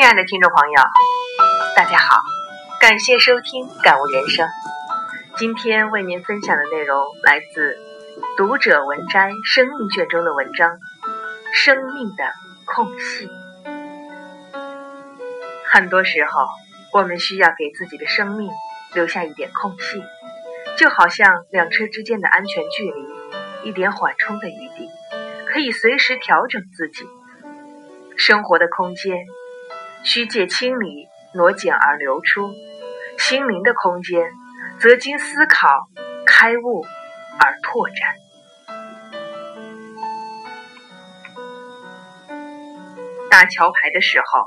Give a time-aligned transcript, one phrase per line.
[0.00, 0.80] 亲爱的听众朋友，
[1.76, 2.22] 大家好，
[2.80, 4.48] 感谢收听《感悟人生》。
[5.36, 7.74] 今天为您分享的内容来自
[8.38, 10.70] 《读者文摘》生命卷中的文章
[11.52, 12.24] 《生命的
[12.64, 13.28] 空隙》。
[15.66, 16.46] 很多时候，
[16.94, 18.50] 我们需要给自己的生命
[18.94, 20.02] 留下一点空隙，
[20.78, 24.88] 就好像两车之间的安全距离，一点缓冲的余地，
[25.46, 27.06] 可以随时调整自己。
[28.16, 29.26] 生活的空间。
[30.02, 32.50] 需借清理挪减而流出，
[33.18, 34.30] 心灵的空间
[34.80, 35.88] 则经思考
[36.26, 36.84] 开悟
[37.38, 37.96] 而拓展。
[43.30, 44.46] 打桥牌的时候，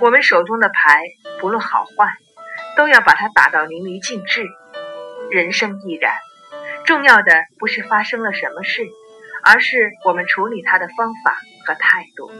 [0.00, 1.02] 我们手中的牌
[1.40, 2.12] 不论好坏，
[2.76, 4.46] 都要把它打到淋漓尽致。
[5.30, 6.14] 人生亦然，
[6.84, 8.86] 重要的不是发生了什么事，
[9.44, 12.30] 而是我们处理它的方法和态度。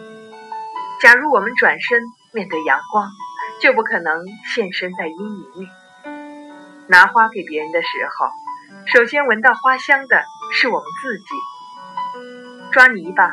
[1.01, 2.03] 假如我们转身。
[2.33, 3.11] 面对阳光，
[3.61, 5.69] 就不可能现身在阴影里。
[6.87, 8.29] 拿花给别人的时候，
[8.87, 13.33] 首先闻到花香的是我们自己；抓泥巴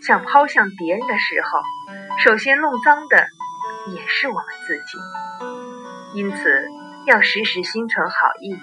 [0.00, 1.60] 想抛向别人的时候，
[2.24, 3.26] 首先弄脏的
[3.94, 4.98] 也是我们自己。
[6.14, 6.66] 因此，
[7.04, 8.56] 要时时心存好意，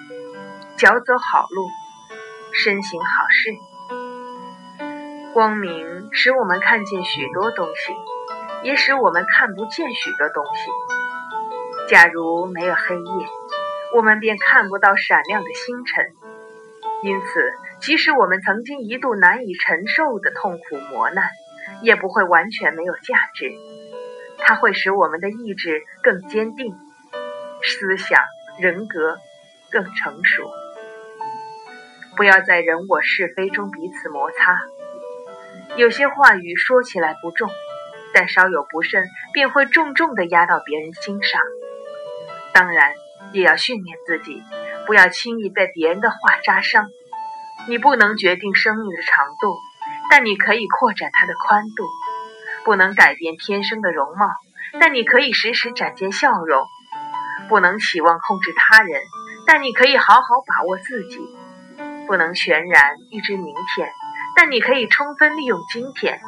[0.76, 1.68] 脚走好路，
[2.52, 3.54] 身行好事。
[5.32, 8.15] 光明使我们看见许多东西。
[8.62, 10.70] 也使我们看不见许多东西。
[11.88, 13.26] 假如没有黑夜，
[13.94, 16.04] 我们便看不到闪亮的星辰。
[17.02, 21.28] 因此，即使我们曾经一度难以承受的痛苦磨难，
[21.82, 23.52] 也不会完全没有价值。
[24.38, 26.74] 它会使我们的意志更坚定，
[27.62, 28.20] 思想
[28.58, 29.18] 人格
[29.70, 30.50] 更成熟。
[32.16, 34.58] 不要在人我是非中彼此摩擦。
[35.76, 37.50] 有些话语说起来不重。
[38.16, 39.04] 但稍有不慎，
[39.34, 41.38] 便会重重的压到别人心上。
[42.54, 42.94] 当然，
[43.32, 44.42] 也要训练自己，
[44.86, 46.88] 不要轻易被别人的话扎伤。
[47.68, 49.58] 你不能决定生命的长度，
[50.10, 51.84] 但你可以扩展它的宽度；
[52.64, 54.30] 不能改变天生的容貌，
[54.80, 56.64] 但你可以时时展现笑容；
[57.50, 59.02] 不能期望控制他人，
[59.46, 61.18] 但你可以好好把握自己；
[62.06, 63.92] 不能全然预知明天，
[64.34, 66.18] 但你可以充分利用今天。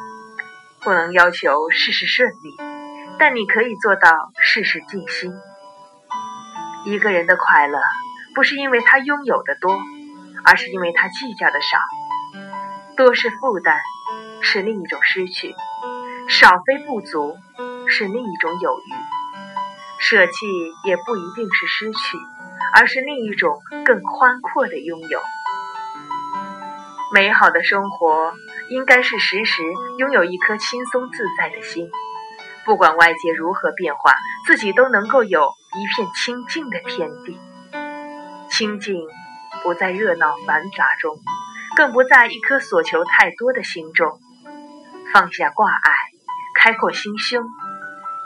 [0.81, 2.55] 不能要求事事顺利，
[3.19, 5.33] 但你可以做到事事尽心。
[6.85, 7.79] 一个人的快乐，
[8.33, 9.77] 不是因为他拥有的多，
[10.45, 11.77] 而是因为他计较的少。
[12.95, 13.77] 多是负担，
[14.41, 15.53] 是另一种失去；
[16.29, 17.35] 少非不足，
[17.87, 18.93] 是另一种有余。
[19.99, 20.31] 舍弃
[20.85, 22.17] 也不一定是失去，
[22.73, 25.19] 而是另一种更宽阔的拥有。
[27.13, 28.33] 美好的生活。
[28.69, 29.63] 应该是时时
[29.97, 31.89] 拥有一颗轻松自在的心，
[32.65, 34.13] 不管外界如何变化，
[34.45, 37.39] 自己都能够有一片清净的天地。
[38.49, 39.01] 清净
[39.63, 41.17] 不在热闹繁杂中，
[41.75, 44.19] 更不在一颗所求太多的心中。
[45.13, 45.91] 放下挂碍，
[46.55, 47.43] 开阔心胸，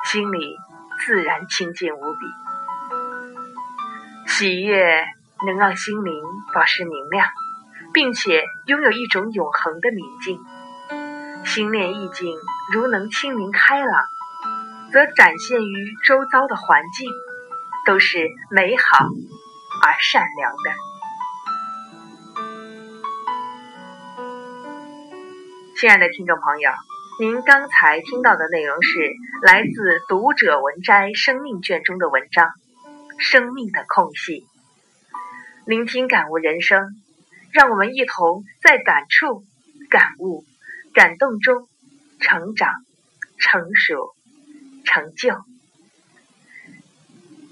[0.06, 0.58] 心里
[1.06, 2.20] 自然清净无比。
[4.28, 5.06] 喜悦
[5.46, 6.14] 能让心灵
[6.54, 7.28] 保持明亮。
[7.94, 10.40] 并且拥有一种永恒的宁静，
[11.46, 12.36] 心念意境
[12.74, 14.06] 如能清明开朗，
[14.92, 17.08] 则展现于周遭的环境
[17.86, 19.06] 都是美好
[19.84, 20.72] 而善良的。
[25.80, 26.72] 亲爱的听众朋友，
[27.20, 29.12] 您刚才听到的内容是
[29.44, 32.48] 来自《读者文摘》生命卷中的文章
[33.20, 34.42] 《生命的空隙》，
[35.68, 37.03] 聆听感悟人生。
[37.54, 39.46] 让我们一同在感触、
[39.90, 40.44] 感悟、
[40.94, 41.70] 感动中
[42.20, 42.74] 成长、
[43.38, 44.16] 成熟、
[44.84, 45.36] 成就。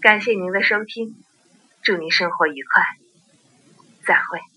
[0.01, 1.15] 感谢您的收听，
[1.83, 2.83] 祝您生活愉快，
[4.03, 4.50] 再会。